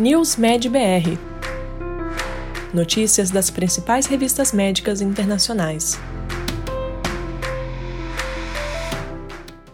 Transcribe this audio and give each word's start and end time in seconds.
News 0.00 0.36
Med 0.36 0.66
BR. 0.70 1.18
Notícias 2.72 3.30
das 3.30 3.50
principais 3.50 4.06
revistas 4.06 4.50
médicas 4.50 5.02
internacionais. 5.02 5.98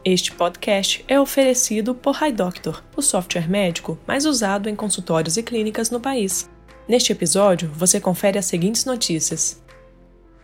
Este 0.05 0.33
podcast 0.33 1.05
é 1.07 1.21
oferecido 1.21 1.95
por 1.95 2.21
HiDoctor, 2.21 2.83
o 2.97 3.03
software 3.03 3.49
médico 3.49 3.97
mais 4.05 4.27
usado 4.27 4.69
em 4.69 4.75
consultórios 4.75 5.37
e 5.37 5.45
clínicas 5.45 5.93
no 5.93 6.01
país. 6.01 6.51
Neste 6.89 7.13
episódio, 7.13 7.71
você 7.73 8.01
confere 8.01 8.37
as 8.37 8.47
seguintes 8.47 8.85
notícias. 8.85 9.63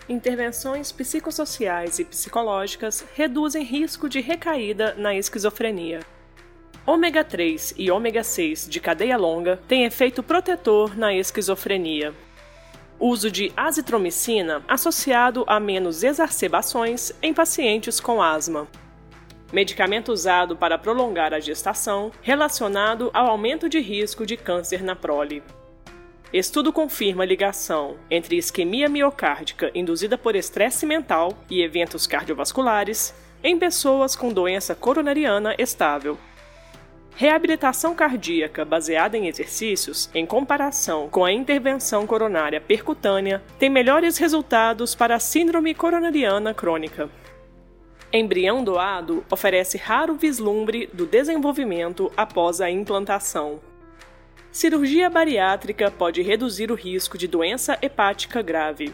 Intervenções 0.09 0.93
psicossociais 0.93 1.99
e 1.99 2.05
psicológicas 2.05 3.05
reduzem 3.17 3.65
risco 3.65 4.09
de 4.09 4.21
recaída 4.21 4.95
na 4.95 5.17
esquizofrenia. 5.17 6.12
Ômega 6.87 7.23
3 7.23 7.75
e 7.77 7.91
ômega 7.91 8.25
6 8.25 8.69
de 8.69 8.81
cadeia 8.81 9.17
longa 9.17 9.61
têm 9.69 9.85
efeito 9.85 10.23
protetor 10.23 10.97
na 10.97 11.15
esquizofrenia. 11.15 12.13
Uso 12.99 13.31
de 13.31 13.53
azitromicina 13.57 14.63
associado 14.69 15.45
a 15.47 15.59
menos 15.59 16.03
exacerbações 16.03 17.13
em 17.23 17.33
pacientes 17.33 18.01
com 18.01 18.23
asma 18.23 18.69
medicamento 19.53 20.11
usado 20.11 20.57
para 20.57 20.79
prolongar 20.79 21.35
a 21.35 21.39
gestação, 21.39 22.11
relacionado 22.23 23.11
ao 23.13 23.27
aumento 23.27 23.69
de 23.69 23.79
risco 23.81 24.25
de 24.25 24.37
câncer 24.37 24.83
na 24.83 24.97
prole. 24.97 25.43
Estudo 26.33 26.73
confirma 26.73 27.25
a 27.25 27.27
ligação 27.27 27.97
entre 28.11 28.39
isquemia 28.39 28.89
miocárdica 28.89 29.71
induzida 29.75 30.17
por 30.17 30.35
estresse 30.35 30.87
mental 30.87 31.37
e 31.51 31.63
eventos 31.63 32.07
cardiovasculares 32.07 33.15
em 33.45 33.59
pessoas 33.59 34.17
com 34.17 34.33
doença 34.33 34.75
coronariana 34.75 35.55
estável. 35.59 36.17
Reabilitação 37.15 37.95
cardíaca 37.95 38.65
baseada 38.65 39.17
em 39.19 39.29
exercícios, 39.29 40.09
em 40.15 40.25
comparação 40.25 41.09
com 41.11 41.25
a 41.25 41.33
intervenção 41.33 42.07
coronária 42.07 42.61
percutânea, 42.61 43.43
tem 43.59 43.69
melhores 43.69 44.17
resultados 44.17 44.95
para 44.95 45.17
a 45.17 45.21
síndrome 45.21 45.75
coronariana 45.75 46.55
crônica. 46.55 47.11
Embrião 48.13 48.65
doado 48.65 49.25
oferece 49.31 49.77
raro 49.77 50.15
vislumbre 50.15 50.89
do 50.93 51.07
desenvolvimento 51.07 52.11
após 52.17 52.61
a 52.61 52.71
implantação. 52.71 53.61
Cirurgia 54.51 55.09
bariátrica 55.09 55.91
pode 55.91 56.21
reduzir 56.23 56.71
o 56.71 56.75
risco 56.75 57.17
de 57.17 57.27
doença 57.27 57.79
hepática 57.81 58.43
grave. 58.43 58.93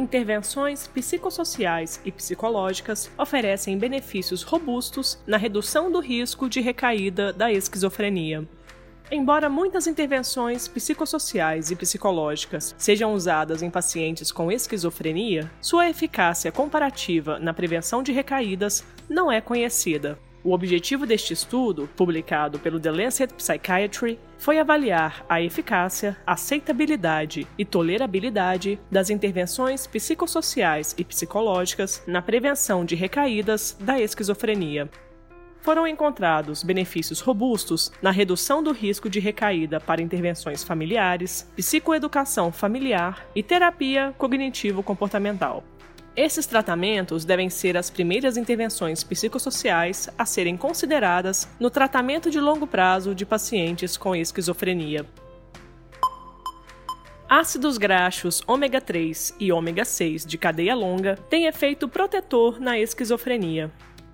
Intervenções 0.00 0.86
psicossociais 0.86 2.00
e 2.06 2.10
psicológicas 2.10 3.10
oferecem 3.18 3.76
benefícios 3.76 4.42
robustos 4.42 5.18
na 5.26 5.36
redução 5.36 5.92
do 5.92 6.00
risco 6.00 6.48
de 6.48 6.58
recaída 6.58 7.34
da 7.34 7.52
esquizofrenia. 7.52 8.48
Embora 9.10 9.50
muitas 9.50 9.86
intervenções 9.86 10.66
psicossociais 10.66 11.70
e 11.70 11.76
psicológicas 11.76 12.74
sejam 12.78 13.12
usadas 13.12 13.60
em 13.60 13.68
pacientes 13.68 14.32
com 14.32 14.50
esquizofrenia, 14.50 15.50
sua 15.60 15.90
eficácia 15.90 16.50
comparativa 16.50 17.38
na 17.38 17.52
prevenção 17.52 18.02
de 18.02 18.10
recaídas 18.10 18.82
não 19.06 19.30
é 19.30 19.38
conhecida. 19.38 20.18
O 20.42 20.52
objetivo 20.54 21.06
deste 21.06 21.34
estudo, 21.34 21.88
publicado 21.94 22.58
pelo 22.58 22.80
The 22.80 22.90
Lancet 22.90 23.34
Psychiatry, 23.34 24.18
foi 24.38 24.58
avaliar 24.58 25.24
a 25.28 25.42
eficácia, 25.42 26.16
aceitabilidade 26.26 27.46
e 27.58 27.64
tolerabilidade 27.64 28.80
das 28.90 29.10
intervenções 29.10 29.86
psicossociais 29.86 30.94
e 30.96 31.04
psicológicas 31.04 32.02
na 32.06 32.22
prevenção 32.22 32.86
de 32.86 32.94
recaídas 32.94 33.76
da 33.80 34.00
esquizofrenia 34.00 34.88
foram 35.60 35.86
encontrados 35.86 36.62
benefícios 36.62 37.20
robustos 37.20 37.92
na 38.00 38.10
redução 38.10 38.62
do 38.62 38.72
risco 38.72 39.08
de 39.08 39.20
recaída 39.20 39.78
para 39.78 40.02
intervenções 40.02 40.64
familiares, 40.64 41.50
psicoeducação 41.54 42.50
familiar 42.50 43.26
e 43.34 43.42
terapia 43.42 44.14
cognitivo-comportamental. 44.16 45.62
Esses 46.16 46.44
tratamentos 46.44 47.24
devem 47.24 47.48
ser 47.48 47.76
as 47.76 47.88
primeiras 47.88 48.36
intervenções 48.36 49.04
psicossociais 49.04 50.08
a 50.18 50.26
serem 50.26 50.56
consideradas 50.56 51.48
no 51.58 51.70
tratamento 51.70 52.30
de 52.30 52.40
longo 52.40 52.66
prazo 52.66 53.14
de 53.14 53.24
pacientes 53.24 53.96
com 53.96 54.14
esquizofrenia. 54.14 55.06
Ácidos 57.28 57.78
graxos 57.78 58.42
ômega 58.44 58.80
3 58.80 59.36
e 59.38 59.52
ômega 59.52 59.84
6 59.84 60.26
de 60.26 60.36
cadeia 60.36 60.74
longa 60.74 61.16
têm 61.30 61.46
efeito 61.46 61.88
protetor 61.88 62.60
na 62.60 62.76
esquizofrenia. 62.76 63.70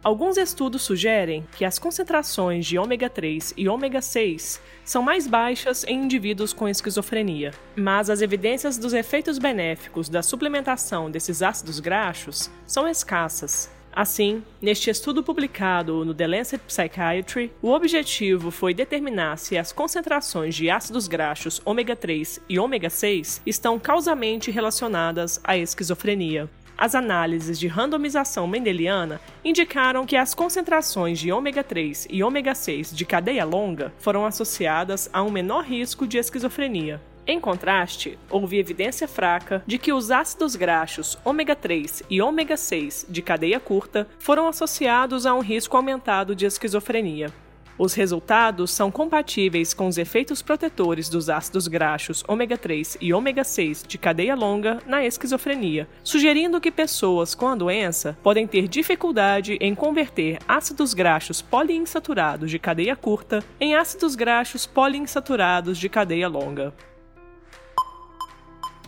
Alguns 0.06 0.37
estudos 0.37 0.83
sugerem 0.83 1.44
que 1.56 1.65
as 1.65 1.81
concentrações 1.81 2.65
de 2.65 2.78
ômega 2.78 3.11
3 3.11 3.55
e 3.56 3.69
ômega 3.69 4.00
6 4.00 4.61
são 4.84 5.03
mais 5.03 5.27
baixas 5.27 5.83
em 5.83 6.05
indivíduos 6.05 6.53
com 6.53 6.69
esquizofrenia, 6.69 7.50
mas 7.75 8.09
as 8.09 8.22
evidências 8.22 8.78
dos 8.78 8.94
efeitos 8.94 9.37
benéficos 9.37 10.09
da 10.09 10.22
suplementação 10.22 11.11
desses 11.11 11.43
ácidos 11.43 11.81
graxos 11.81 12.49
são 12.65 12.87
escassas. 12.87 13.69
Assim, 13.93 14.44
neste 14.62 14.91
estudo 14.91 15.25
publicado 15.25 16.05
no 16.05 16.15
The 16.15 16.27
Lancet 16.28 16.62
Psychiatry, 16.69 17.50
o 17.61 17.73
objetivo 17.73 18.53
foi 18.53 18.73
determinar 18.73 19.38
se 19.38 19.59
as 19.59 19.73
concentrações 19.73 20.55
de 20.55 20.71
ácidos 20.71 21.09
graxos 21.09 21.61
ômega 21.65 21.97
3 21.97 22.43
e 22.49 22.61
ômega 22.61 22.88
6 22.88 23.43
estão 23.44 23.77
causamente 23.77 24.53
relacionadas 24.53 25.41
à 25.43 25.59
esquizofrenia. 25.59 26.49
As 26.78 26.94
análises 26.94 27.59
de 27.59 27.66
randomização 27.66 28.47
mendeliana 28.47 29.19
indicaram 29.42 30.04
que 30.04 30.14
as 30.14 30.34
concentrações 30.34 31.19
de 31.19 31.32
ômega 31.32 31.64
3 31.64 32.06
e 32.10 32.22
ômega 32.22 32.54
6 32.54 32.94
de 32.94 33.06
cadeia 33.06 33.47
longa 33.47 33.94
foram 33.98 34.26
associadas 34.26 35.09
a 35.10 35.22
um 35.22 35.31
menor 35.31 35.64
risco 35.64 36.06
de 36.06 36.19
esquizofrenia. 36.19 37.00
Em 37.26 37.41
contraste, 37.41 38.19
houve 38.31 38.59
evidência 38.59 39.09
fraca 39.09 39.62
de 39.66 39.78
que 39.78 39.92
os 39.92 40.10
ácidos 40.10 40.54
graxos 40.54 41.19
ômega 41.25 41.56
3 41.56 42.04
e 42.10 42.20
ômega 42.20 42.56
6 42.56 43.06
de 43.08 43.22
cadeia 43.22 43.58
curta 43.58 44.06
foram 44.19 44.47
associados 44.47 45.25
a 45.25 45.34
um 45.34 45.41
risco 45.41 45.76
aumentado 45.76 46.37
de 46.37 46.44
esquizofrenia. 46.44 47.32
Os 47.78 47.92
resultados 47.92 48.70
são 48.70 48.91
compatíveis 48.91 49.75
com 49.75 49.87
os 49.87 49.98
efeitos 49.98 50.41
protetores 50.41 51.10
dos 51.10 51.28
ácidos 51.28 51.69
graxos 51.69 52.25
ômega 52.26 52.56
3 52.56 52.97
e 53.03 53.12
ômega 53.12 53.44
6 53.44 53.84
de 53.87 53.98
cadeia 53.98 54.34
longa 54.34 54.78
na 54.87 55.04
esquizofrenia, 55.04 55.87
sugerindo 56.03 56.60
que 56.60 56.70
pessoas 56.70 57.34
com 57.34 57.48
a 57.48 57.54
doença 57.54 58.16
podem 58.22 58.47
ter 58.47 58.66
dificuldade 58.66 59.59
em 59.60 59.75
converter 59.75 60.38
ácidos 60.48 60.94
graxos 60.94 61.42
poliinsaturados 61.42 62.50
de 62.50 62.59
cadeia 62.59 62.97
curta 62.97 63.44
em 63.60 63.75
ácidos 63.75 64.14
graxos 64.14 64.64
poliinsaturados 64.64 65.76
de 65.76 65.91
cadeia 65.91 66.28
longa. 66.28 66.72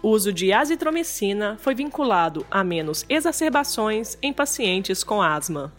O 0.01 0.11
uso 0.11 0.33
de 0.33 0.53
azitromicina 0.53 1.57
foi 1.59 1.75
vinculado 1.75 2.47
a 2.51 2.63
menos 2.63 3.05
exacerbações 3.09 4.17
em 4.23 4.33
pacientes 4.33 5.03
com 5.03 5.21
asma. 5.21 5.73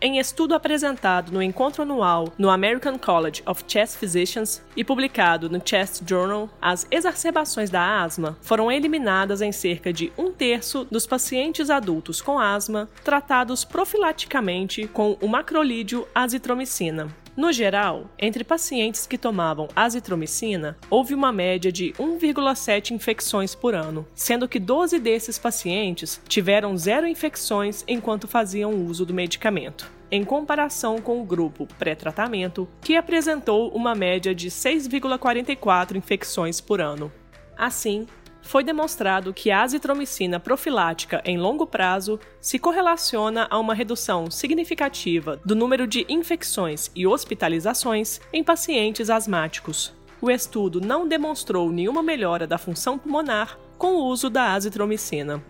Em 0.00 0.20
estudo 0.20 0.54
apresentado 0.54 1.32
no 1.32 1.42
encontro 1.42 1.82
anual 1.82 2.32
no 2.38 2.50
American 2.50 2.96
College 2.96 3.42
of 3.44 3.64
Chest 3.66 3.96
Physicians 3.96 4.62
e 4.76 4.84
publicado 4.84 5.50
no 5.50 5.60
Chest 5.64 6.02
Journal, 6.06 6.48
as 6.62 6.86
exacerbações 6.88 7.68
da 7.68 8.00
asma 8.00 8.38
foram 8.40 8.70
eliminadas 8.70 9.42
em 9.42 9.50
cerca 9.50 9.92
de 9.92 10.12
um 10.16 10.30
terço 10.30 10.86
dos 10.88 11.04
pacientes 11.04 11.68
adultos 11.68 12.22
com 12.22 12.38
asma 12.38 12.88
tratados 13.02 13.64
profilaticamente 13.64 14.86
com 14.86 15.18
o 15.20 15.26
macrolídeo 15.26 16.06
azitromicina. 16.14 17.08
No 17.38 17.52
geral, 17.52 18.10
entre 18.18 18.42
pacientes 18.42 19.06
que 19.06 19.16
tomavam 19.16 19.68
azitromicina, 19.76 20.76
houve 20.90 21.14
uma 21.14 21.30
média 21.30 21.70
de 21.70 21.92
1,7 21.92 22.90
infecções 22.90 23.54
por 23.54 23.76
ano, 23.76 24.04
sendo 24.12 24.48
que 24.48 24.58
12 24.58 24.98
desses 24.98 25.38
pacientes 25.38 26.20
tiveram 26.26 26.76
zero 26.76 27.06
infecções 27.06 27.84
enquanto 27.86 28.26
faziam 28.26 28.84
uso 28.84 29.06
do 29.06 29.14
medicamento 29.14 29.88
em 30.10 30.24
comparação 30.24 30.98
com 30.98 31.20
o 31.20 31.24
grupo 31.24 31.68
pré-tratamento, 31.78 32.66
que 32.80 32.96
apresentou 32.96 33.70
uma 33.70 33.94
média 33.94 34.34
de 34.34 34.48
6,44 34.48 35.96
infecções 35.96 36.62
por 36.62 36.80
ano. 36.80 37.12
Assim, 37.56 38.06
foi 38.42 38.64
demonstrado 38.64 39.34
que 39.34 39.50
a 39.50 39.62
azitromicina 39.62 40.40
profilática 40.40 41.20
em 41.24 41.38
longo 41.38 41.66
prazo 41.66 42.18
se 42.40 42.58
correlaciona 42.58 43.46
a 43.50 43.58
uma 43.58 43.74
redução 43.74 44.30
significativa 44.30 45.40
do 45.44 45.54
número 45.54 45.86
de 45.86 46.06
infecções 46.08 46.90
e 46.94 47.06
hospitalizações 47.06 48.20
em 48.32 48.42
pacientes 48.42 49.10
asmáticos. 49.10 49.94
O 50.20 50.30
estudo 50.30 50.80
não 50.80 51.06
demonstrou 51.06 51.70
nenhuma 51.70 52.02
melhora 52.02 52.46
da 52.46 52.58
função 52.58 52.98
pulmonar 52.98 53.58
com 53.76 53.94
o 53.94 54.04
uso 54.04 54.28
da 54.28 54.52
azitromicina. 54.54 55.42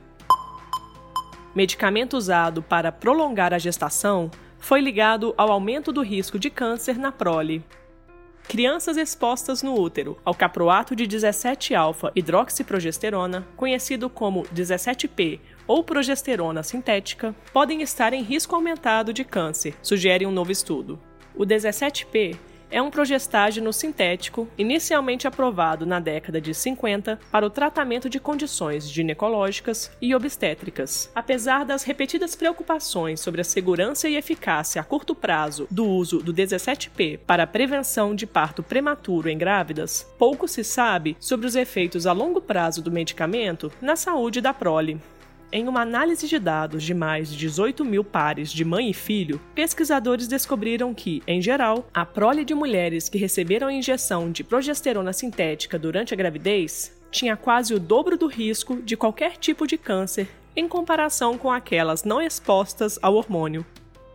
Medicamento 1.54 2.16
usado 2.16 2.62
para 2.62 2.92
prolongar 2.92 3.54
a 3.54 3.58
gestação 3.58 4.30
foi 4.58 4.80
ligado 4.80 5.34
ao 5.36 5.50
aumento 5.50 5.92
do 5.92 6.02
risco 6.02 6.38
de 6.38 6.50
câncer 6.50 6.98
na 6.98 7.10
prole. 7.10 7.64
Crianças 8.48 8.96
expostas 8.96 9.62
no 9.62 9.78
útero 9.78 10.18
ao 10.24 10.34
caproato 10.34 10.96
de 10.96 11.06
17-alfa-hidroxiprogesterona, 11.06 13.46
conhecido 13.54 14.08
como 14.08 14.44
17P 14.44 15.38
ou 15.66 15.84
progesterona 15.84 16.62
sintética, 16.62 17.34
podem 17.52 17.82
estar 17.82 18.14
em 18.14 18.22
risco 18.22 18.56
aumentado 18.56 19.12
de 19.12 19.22
câncer, 19.22 19.74
sugere 19.82 20.24
um 20.24 20.30
novo 20.30 20.50
estudo. 20.50 20.98
O 21.36 21.44
17P 21.44 22.38
é 22.70 22.80
um 22.80 22.90
progestágeno 22.90 23.72
sintético 23.72 24.48
inicialmente 24.56 25.26
aprovado 25.26 25.86
na 25.86 26.00
década 26.00 26.40
de 26.40 26.54
50 26.54 27.18
para 27.30 27.46
o 27.46 27.50
tratamento 27.50 28.08
de 28.08 28.20
condições 28.20 28.88
ginecológicas 28.90 29.90
e 30.00 30.14
obstétricas. 30.14 31.10
Apesar 31.14 31.64
das 31.64 31.82
repetidas 31.82 32.34
preocupações 32.34 33.20
sobre 33.20 33.40
a 33.40 33.44
segurança 33.44 34.08
e 34.08 34.16
eficácia 34.16 34.80
a 34.80 34.84
curto 34.84 35.14
prazo 35.14 35.66
do 35.70 35.86
uso 35.86 36.18
do 36.18 36.32
17P 36.32 37.18
para 37.26 37.44
a 37.44 37.46
prevenção 37.46 38.14
de 38.14 38.26
parto 38.26 38.62
prematuro 38.62 39.28
em 39.28 39.38
grávidas, 39.38 40.06
pouco 40.18 40.46
se 40.46 40.64
sabe 40.64 41.16
sobre 41.20 41.46
os 41.46 41.56
efeitos 41.56 42.06
a 42.06 42.12
longo 42.12 42.40
prazo 42.40 42.82
do 42.82 42.90
medicamento 42.90 43.72
na 43.80 43.96
saúde 43.96 44.40
da 44.40 44.52
prole. 44.52 45.00
Em 45.50 45.66
uma 45.66 45.80
análise 45.80 46.28
de 46.28 46.38
dados 46.38 46.82
de 46.82 46.92
mais 46.92 47.30
de 47.30 47.36
18 47.38 47.82
mil 47.82 48.04
pares 48.04 48.52
de 48.52 48.66
mãe 48.66 48.90
e 48.90 48.92
filho, 48.94 49.40
pesquisadores 49.54 50.28
descobriram 50.28 50.92
que, 50.92 51.22
em 51.26 51.40
geral, 51.40 51.88
a 51.92 52.04
prole 52.04 52.44
de 52.44 52.54
mulheres 52.54 53.08
que 53.08 53.16
receberam 53.16 53.68
a 53.68 53.72
injeção 53.72 54.30
de 54.30 54.44
progesterona 54.44 55.10
sintética 55.14 55.78
durante 55.78 56.12
a 56.12 56.16
gravidez 56.18 56.92
tinha 57.10 57.34
quase 57.34 57.72
o 57.72 57.80
dobro 57.80 58.18
do 58.18 58.26
risco 58.26 58.82
de 58.82 58.94
qualquer 58.94 59.38
tipo 59.38 59.66
de 59.66 59.78
câncer 59.78 60.28
em 60.54 60.68
comparação 60.68 61.38
com 61.38 61.50
aquelas 61.50 62.04
não 62.04 62.20
expostas 62.20 62.98
ao 63.00 63.14
hormônio. 63.14 63.64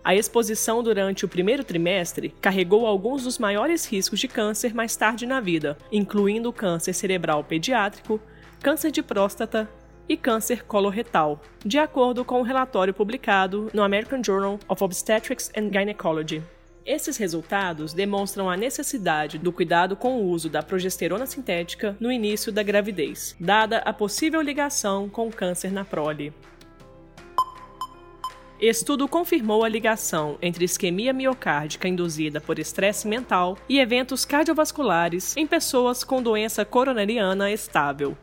A 0.04 0.14
exposição 0.14 0.84
durante 0.84 1.26
o 1.26 1.30
primeiro 1.30 1.64
trimestre 1.64 2.36
carregou 2.42 2.86
alguns 2.86 3.24
dos 3.24 3.40
maiores 3.40 3.86
riscos 3.86 4.20
de 4.20 4.28
câncer 4.28 4.76
mais 4.76 4.96
tarde 4.96 5.26
na 5.26 5.40
vida, 5.40 5.80
incluindo 5.92 6.54
câncer 6.54 6.94
cerebral 6.94 7.44
pediátrico, 7.44 8.20
câncer 8.62 8.92
de 8.92 9.02
próstata, 9.02 9.68
e 10.08 10.18
câncer 10.18 10.64
coloretal, 10.66 11.42
de 11.66 11.78
acordo 11.78 12.26
com 12.26 12.40
um 12.40 12.44
relatório 12.44 12.94
publicado 12.94 13.70
no 13.74 13.84
American 13.84 14.24
Journal 14.24 14.60
of 14.68 14.84
Obstetrics 14.84 15.52
and 15.56 15.72
Gynecology. 15.72 16.44
Esses 16.86 17.16
resultados 17.16 17.94
demonstram 17.94 18.50
a 18.50 18.58
necessidade 18.58 19.38
do 19.38 19.54
cuidado 19.54 19.96
com 19.96 20.18
o 20.18 20.26
uso 20.30 20.50
da 20.50 20.62
progesterona 20.62 21.26
sintética 21.26 21.96
no 21.98 22.12
início 22.12 22.52
da 22.52 22.62
gravidez, 22.62 23.36
dada 23.40 23.78
a 23.80 23.94
possível 23.94 24.42
ligação 24.42 25.08
com 25.08 25.32
câncer 25.32 25.72
na 25.72 25.86
prole. 25.86 26.34
Estudo 28.60 29.08
confirmou 29.08 29.64
a 29.64 29.70
ligação 29.70 30.38
entre 30.42 30.66
isquemia 30.66 31.12
miocárdica 31.12 31.88
induzida 31.88 32.40
por 32.40 32.60
estresse 32.60 33.08
mental 33.08 33.58
e 33.68 33.80
eventos 33.80 34.24
cardiovasculares 34.24 35.36
em 35.36 35.48
pessoas 35.48 36.04
com 36.04 36.22
doença 36.22 36.64
coronariana 36.64 37.52
estável, 37.52 38.18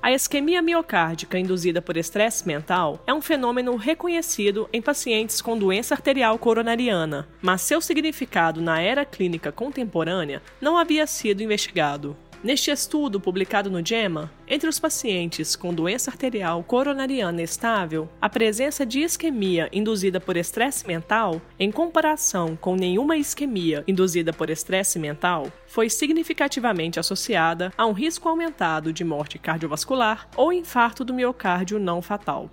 a 0.00 0.12
isquemia 0.12 0.62
miocárdica 0.62 1.38
induzida 1.38 1.82
por 1.82 1.96
estresse 1.96 2.46
mental 2.46 3.02
é 3.06 3.12
um 3.12 3.20
fenômeno 3.20 3.74
reconhecido 3.74 4.68
em 4.72 4.80
pacientes 4.80 5.40
com 5.42 5.58
doença 5.58 5.94
arterial 5.94 6.38
coronariana, 6.38 7.28
mas 7.42 7.62
seu 7.62 7.80
significado 7.80 8.60
na 8.60 8.80
era 8.80 9.04
clínica 9.04 9.50
contemporânea 9.50 10.40
não 10.60 10.76
havia 10.76 11.06
sido 11.06 11.42
investigado. 11.42 12.16
Neste 12.42 12.70
estudo 12.70 13.18
publicado 13.18 13.68
no 13.68 13.84
JAMA, 13.84 14.30
entre 14.46 14.68
os 14.68 14.78
pacientes 14.78 15.56
com 15.56 15.74
doença 15.74 16.08
arterial 16.08 16.62
coronariana 16.62 17.42
estável, 17.42 18.08
a 18.20 18.28
presença 18.28 18.86
de 18.86 19.00
isquemia 19.00 19.68
induzida 19.72 20.20
por 20.20 20.36
estresse 20.36 20.86
mental, 20.86 21.42
em 21.58 21.72
comparação 21.72 22.54
com 22.54 22.76
nenhuma 22.76 23.16
isquemia 23.16 23.82
induzida 23.88 24.32
por 24.32 24.50
estresse 24.50 25.00
mental, 25.00 25.50
foi 25.66 25.90
significativamente 25.90 27.00
associada 27.00 27.72
a 27.76 27.84
um 27.84 27.92
risco 27.92 28.28
aumentado 28.28 28.92
de 28.92 29.02
morte 29.02 29.36
cardiovascular 29.36 30.28
ou 30.36 30.52
infarto 30.52 31.04
do 31.04 31.12
miocárdio 31.12 31.80
não 31.80 32.00
fatal. 32.00 32.48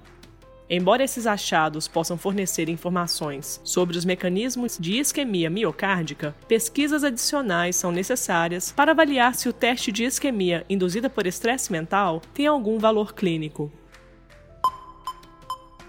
Embora 0.67 1.03
esses 1.03 1.27
achados 1.27 1.87
possam 1.87 2.17
fornecer 2.17 2.69
informações 2.69 3.61
sobre 3.63 3.97
os 3.97 4.03
mecanismos 4.03 4.77
de 4.79 4.97
isquemia 4.97 5.47
miocárdica, 5.47 6.35
pesquisas 6.47 7.03
adicionais 7.03 7.75
são 7.75 7.91
necessárias 7.91 8.71
para 8.71 8.91
avaliar 8.91 9.35
se 9.35 9.47
o 9.47 9.53
teste 9.53 9.91
de 9.91 10.05
isquemia 10.05 10.65
induzida 10.67 11.07
por 11.07 11.27
estresse 11.27 11.71
mental 11.71 12.19
tem 12.33 12.47
algum 12.47 12.79
valor 12.79 13.13
clínico. 13.13 13.71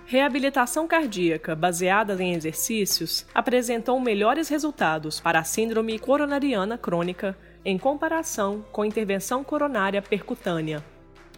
Reabilitação 0.05 0.87
cardíaca 0.87 1.57
baseada 1.57 2.23
em 2.23 2.35
exercícios 2.35 3.27
apresentou 3.35 3.99
melhores 3.99 4.49
resultados 4.49 5.19
para 5.21 5.41
a 5.41 5.45
síndrome 5.45 5.99
coronariana 5.99 6.77
crônica 6.77 7.37
em 7.65 7.79
comparação 7.79 8.65
com 8.71 8.85
intervenção 8.85 9.43
coronária 9.43 10.01
percutânea 10.03 10.85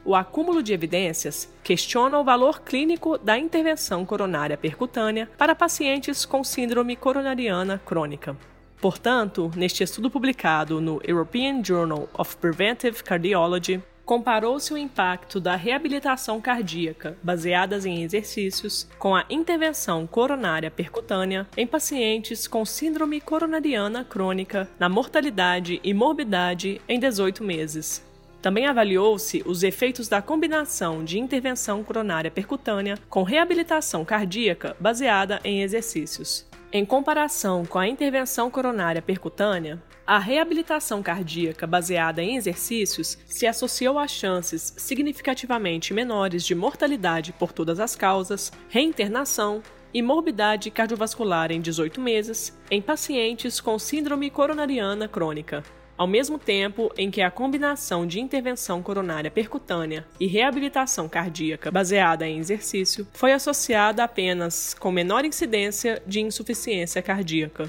o 0.04 0.14
acúmulo 0.14 0.62
de 0.62 0.72
evidências 0.72 1.52
questiona 1.62 2.18
o 2.18 2.24
valor 2.24 2.62
clínico 2.62 3.18
da 3.18 3.38
intervenção 3.38 4.04
coronária 4.04 4.56
percutânea 4.56 5.28
para 5.36 5.54
pacientes 5.54 6.24
com 6.24 6.42
síndrome 6.42 6.96
coronariana 6.96 7.80
crônica. 7.84 8.36
Portanto, 8.80 9.50
neste 9.56 9.82
estudo 9.82 10.10
publicado 10.10 10.80
no 10.80 11.00
European 11.04 11.62
Journal 11.64 12.08
of 12.16 12.36
Preventive 12.36 13.02
Cardiology, 13.02 13.82
comparou-se 14.08 14.72
o 14.72 14.78
impacto 14.78 15.38
da 15.38 15.54
reabilitação 15.54 16.40
cardíaca 16.40 17.18
baseadas 17.22 17.84
em 17.84 18.02
exercícios 18.02 18.88
com 18.98 19.14
a 19.14 19.26
intervenção 19.28 20.06
coronária 20.06 20.70
percutânea 20.70 21.46
em 21.54 21.66
pacientes 21.66 22.48
com 22.48 22.64
síndrome 22.64 23.20
coronariana 23.20 24.04
crônica 24.04 24.66
na 24.78 24.88
mortalidade 24.88 25.78
e 25.84 25.92
morbidade 25.92 26.80
em 26.88 26.98
18 26.98 27.44
meses. 27.44 28.07
Também 28.40 28.66
avaliou-se 28.66 29.42
os 29.44 29.62
efeitos 29.62 30.08
da 30.08 30.22
combinação 30.22 31.04
de 31.04 31.18
intervenção 31.18 31.82
coronária 31.82 32.30
percutânea 32.30 32.96
com 33.08 33.24
reabilitação 33.24 34.04
cardíaca 34.04 34.76
baseada 34.78 35.40
em 35.42 35.62
exercícios. 35.62 36.46
Em 36.72 36.84
comparação 36.84 37.64
com 37.64 37.78
a 37.78 37.88
intervenção 37.88 38.50
coronária 38.50 39.02
percutânea, 39.02 39.82
a 40.06 40.18
reabilitação 40.18 41.02
cardíaca 41.02 41.66
baseada 41.66 42.22
em 42.22 42.36
exercícios 42.36 43.18
se 43.26 43.46
associou 43.46 43.98
a 43.98 44.06
chances 44.06 44.74
significativamente 44.76 45.92
menores 45.92 46.44
de 46.44 46.54
mortalidade 46.54 47.32
por 47.32 47.52
todas 47.52 47.80
as 47.80 47.96
causas, 47.96 48.52
reinternação 48.68 49.62
e 49.92 50.00
morbidade 50.02 50.70
cardiovascular 50.70 51.50
em 51.50 51.60
18 51.60 52.00
meses 52.00 52.56
em 52.70 52.80
pacientes 52.80 53.60
com 53.60 53.78
síndrome 53.78 54.30
coronariana 54.30 55.08
crônica 55.08 55.64
ao 55.98 56.06
mesmo 56.06 56.38
tempo 56.38 56.92
em 56.96 57.10
que 57.10 57.20
a 57.20 57.30
combinação 57.30 58.06
de 58.06 58.20
intervenção 58.20 58.80
coronária 58.80 59.32
percutânea 59.32 60.06
e 60.20 60.28
reabilitação 60.28 61.08
cardíaca 61.08 61.72
baseada 61.72 62.26
em 62.26 62.38
exercício 62.38 63.04
foi 63.12 63.32
associada 63.32 64.04
apenas 64.04 64.74
com 64.74 64.92
menor 64.92 65.24
incidência 65.24 66.00
de 66.06 66.20
insuficiência 66.20 67.02
cardíaca. 67.02 67.68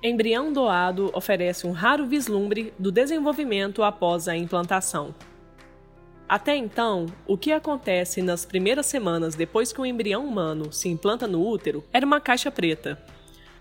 Embrião 0.00 0.52
doado 0.52 1.10
oferece 1.12 1.66
um 1.66 1.72
raro 1.72 2.06
vislumbre 2.06 2.72
do 2.78 2.92
desenvolvimento 2.92 3.82
após 3.82 4.28
a 4.28 4.36
implantação. 4.36 5.12
Até 6.28 6.56
então, 6.56 7.06
o 7.26 7.36
que 7.36 7.50
acontece 7.50 8.22
nas 8.22 8.44
primeiras 8.44 8.86
semanas 8.86 9.34
depois 9.34 9.72
que 9.72 9.80
o 9.80 9.86
embrião 9.86 10.24
humano 10.24 10.72
se 10.72 10.88
implanta 10.88 11.26
no 11.26 11.44
útero 11.44 11.84
era 11.92 12.06
uma 12.06 12.20
caixa 12.20 12.50
preta, 12.50 13.00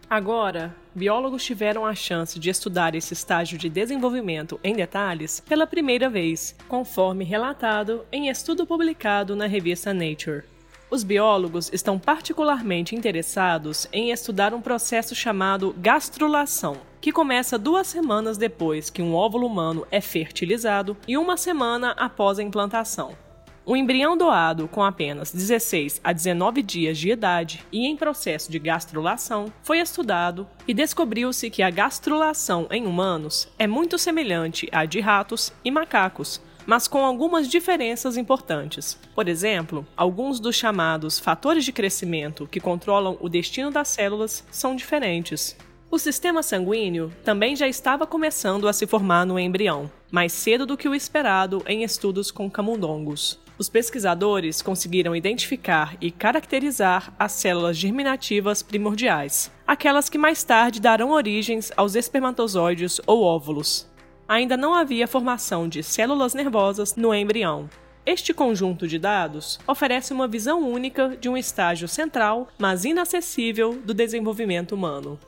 Agora, 0.08 0.76
biólogos 0.94 1.44
tiveram 1.44 1.84
a 1.84 1.96
chance 1.96 2.38
de 2.40 2.50
estudar 2.50 2.94
esse 2.94 3.14
estágio 3.14 3.58
de 3.58 3.68
desenvolvimento 3.68 4.60
em 4.64 4.76
detalhes 4.76 5.40
pela 5.40 5.66
primeira 5.66 6.08
vez, 6.10 6.56
conforme 6.68 7.26
relatado 7.26 8.06
em 8.12 8.30
estudo 8.30 8.68
publicado 8.68 9.36
na 9.36 9.48
revista 9.48 9.94
Nature. 9.94 10.44
Os 10.92 11.04
biólogos 11.04 11.72
estão 11.74 11.98
particularmente 11.98 12.96
interessados 12.96 13.88
em 13.92 14.12
estudar 14.12 14.54
um 14.54 14.62
processo 14.62 15.16
chamado 15.16 15.76
gastrulação, 15.80 16.78
que 17.02 17.12
começa 17.12 17.58
duas 17.58 17.88
semanas 17.88 18.38
depois 18.38 18.92
que 18.92 19.02
um 19.02 19.16
óvulo 19.16 19.48
humano 19.48 19.88
é 19.90 20.00
fertilizado 20.00 20.96
e 21.08 21.18
uma 21.18 21.36
semana 21.36 21.92
após 21.98 22.38
a 22.38 22.44
implantação. 22.44 23.25
O 23.68 23.76
embrião 23.76 24.16
doado 24.16 24.68
com 24.68 24.84
apenas 24.84 25.32
16 25.32 26.00
a 26.04 26.14
19 26.14 26.62
dias 26.62 27.00
de 27.00 27.10
idade 27.10 27.66
e 27.72 27.88
em 27.88 27.98
processo 27.98 28.52
de 28.52 28.60
gastrulação 28.60 29.52
foi 29.64 29.80
estudado 29.80 30.48
e 30.68 30.74
descobriu-se 30.74 31.50
que 31.50 31.64
a 31.64 31.72
gastrulação 31.72 32.68
em 32.70 32.86
humanos 32.86 33.48
é 33.58 33.66
muito 33.66 33.98
semelhante 33.98 34.70
à 34.72 34.86
de 34.86 35.00
ratos 35.00 35.52
e 35.64 35.72
macacos, 35.72 36.40
mas 36.64 36.88
com 36.88 37.04
algumas 37.04 37.48
diferenças 37.48 38.18
importantes. 38.18 39.00
Por 39.16 39.28
exemplo, 39.28 39.84
alguns 39.98 40.40
dos 40.40 40.56
chamados 40.56 41.18
fatores 41.18 41.66
de 41.66 41.72
crescimento 41.72 42.46
que 42.46 42.60
controlam 42.60 43.18
o 43.20 43.28
destino 43.28 43.72
das 43.72 43.88
células 43.88 44.44
são 44.52 44.76
diferentes. 44.76 45.58
O 45.90 45.98
sistema 45.98 46.44
sanguíneo 46.44 47.12
também 47.24 47.56
já 47.56 47.68
estava 47.68 48.06
começando 48.06 48.68
a 48.68 48.74
se 48.74 48.86
formar 48.86 49.26
no 49.26 49.40
embrião, 49.40 49.90
mais 50.12 50.34
cedo 50.34 50.68
do 50.68 50.78
que 50.78 50.88
o 50.88 50.94
esperado 50.94 51.64
em 51.66 51.84
estudos 51.84 52.30
com 52.30 52.48
camundongos 52.48 53.44
os 53.58 53.70
pesquisadores 53.70 54.62
conseguiram 54.62 55.16
identificar 55.16 55.96
e 56.02 56.12
caracterizar 56.12 57.14
as 57.18 57.32
células 57.32 57.78
germinativas 57.78 58.62
primordiais, 58.62 59.52
aquelas 59.66 60.10
que 60.10 60.18
mais 60.18 60.44
tarde 60.44 60.82
darão 60.82 61.12
origens 61.12 61.72
aos 61.78 61.96
espermatozoides 61.96 63.00
ou 63.08 63.24
óvulos. 63.24 63.88
Ainda 64.28 64.58
não 64.58 64.74
havia 64.74 65.08
formação 65.08 65.70
de 65.70 65.84
células 65.84 66.34
nervosas 66.34 66.96
no 66.96 67.14
embrião. 67.14 67.70
Este 68.06 68.34
conjunto 68.34 68.88
de 68.88 69.00
dados 69.00 69.60
oferece 69.68 70.14
uma 70.14 70.28
visão 70.28 70.68
única 70.68 71.18
de 71.20 71.28
um 71.28 71.36
estágio 71.36 71.88
central, 71.88 72.48
mas 72.58 72.86
inacessível, 72.86 73.80
do 73.84 73.94
desenvolvimento 73.94 74.74
humano. 74.74 75.20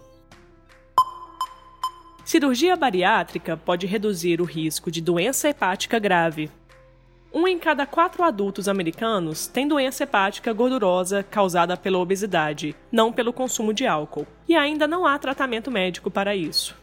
Cirurgia 2.23 2.75
bariátrica 2.75 3.55
pode 3.55 3.87
reduzir 3.87 4.41
o 4.41 4.43
risco 4.43 4.91
de 4.91 4.99
doença 4.99 5.47
hepática 5.47 5.97
grave. 5.97 6.51
Um 7.33 7.47
em 7.47 7.59
cada 7.59 7.85
quatro 7.85 8.23
adultos 8.23 8.67
americanos 8.67 9.47
tem 9.47 9.67
doença 9.67 10.03
hepática 10.03 10.53
gordurosa 10.53 11.23
causada 11.23 11.75
pela 11.75 11.97
obesidade, 11.97 12.75
não 12.91 13.11
pelo 13.11 13.33
consumo 13.33 13.73
de 13.73 13.85
álcool, 13.85 14.25
e 14.47 14.55
ainda 14.55 14.87
não 14.87 15.05
há 15.05 15.19
tratamento 15.19 15.69
médico 15.69 16.09
para 16.09 16.35
isso. 16.35 16.75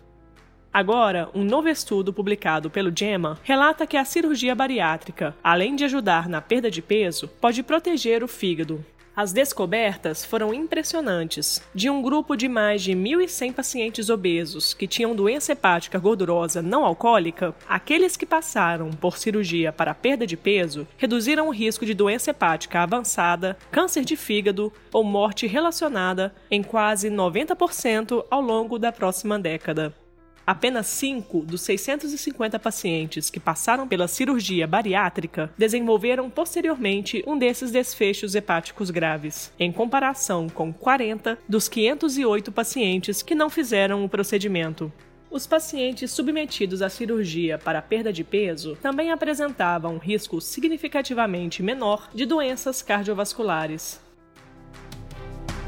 Agora, 0.73 1.31
um 1.33 1.45
novo 1.45 1.69
estudo 1.69 2.13
publicado 2.13 2.69
pelo 2.69 2.93
JAMA 2.93 3.39
relata 3.45 3.87
que 3.87 3.97
a 3.97 4.05
cirurgia 4.05 4.57
bariátrica, 4.57 5.35
além 5.43 5.77
de 5.77 5.85
ajudar 5.85 6.29
na 6.29 6.41
perda 6.41 6.69
de 6.69 6.83
peso, 6.83 7.29
pode 7.41 7.63
proteger 7.63 8.25
o 8.25 8.29
fígado, 8.29 8.85
as 9.17 9.33
descobertas 9.33 10.25
foram 10.25 10.53
impressionantes. 10.53 11.63
De 11.75 11.89
um 11.89 12.03
grupo 12.03 12.37
de 12.37 12.49
mais 12.49 12.83
de 12.83 12.93
1.100 12.93 13.53
pacientes 13.53 14.11
obesos 14.11 14.75
que 14.75 14.87
tinham 14.87 15.15
doença 15.15 15.53
hepática 15.53 15.99
gordurosa 15.99 16.61
não 16.61 16.85
alcoólica, 16.85 17.55
aqueles 17.69 18.17
que 18.17 18.27
passaram 18.27 18.91
por 18.91 19.17
cirurgia 19.17 19.73
para 19.73 19.95
perda 19.95 20.27
de 20.27 20.37
peso 20.37 20.87
reduziram 20.97 21.49
o 21.49 21.53
risco 21.53 21.87
de 21.87 21.95
doença 21.95 22.31
hepática 22.31 22.81
avançada, 22.81 23.57
câncer 23.71 24.05
de 24.05 24.17
fígado 24.17 24.73
ou 24.93 25.05
morte 25.05 25.47
relacionada 25.47 26.35
em 26.51 26.63
quase 26.63 27.11
90% 27.11 28.25
ao 28.31 28.41
longo 28.41 28.79
da 28.79 28.93
próxima 28.93 29.39
década. 29.39 30.04
Apenas 30.47 30.87
5 30.89 31.41
dos 31.41 31.63
650 31.63 32.59
pacientes 32.59 33.31
que 33.31 33.41
passaram 33.41 33.89
pela 33.89 34.07
cirurgia 34.07 34.67
bariátrica 34.67 35.51
desenvolveram 35.57 36.29
posteriormente 36.29 37.25
um 37.27 37.39
desses 37.39 37.71
desfechos 37.71 38.35
hepáticos 38.35 38.91
graves, 38.91 39.51
em 39.59 39.73
comparação 39.73 40.49
com 40.49 40.71
40 40.73 41.39
dos 41.49 41.67
508 41.67 42.53
pacientes 42.53 43.23
que 43.23 43.35
não 43.35 43.49
fizeram 43.49 44.05
o 44.05 44.09
procedimento. 44.09 44.93
Os 45.31 45.47
pacientes 45.47 46.13
submetidos 46.13 46.83
à 46.83 46.89
cirurgia 46.89 47.59
para 47.59 47.83
perda 47.83 48.13
de 48.13 48.23
peso 48.23 48.77
também 48.81 49.11
apresentavam 49.11 49.95
um 49.95 49.99
risco 49.99 50.41
significativamente 50.41 51.63
menor 51.63 52.09
de 52.15 52.25
doenças 52.27 52.83
cardiovasculares. 52.83 54.04